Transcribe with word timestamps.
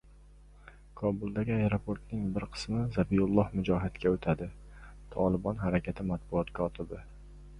Kobuldagi 0.99 1.51
aeroportning 1.57 2.23
bir 2.37 2.45
qismi 2.55 2.81
Zabihulloh 2.95 3.53
Mujohidga 3.59 4.13
o‘tadi-«Tolibon» 4.15 5.61
harakati 5.67 6.07
matbuot 6.13 6.53
kotibi 6.61 7.03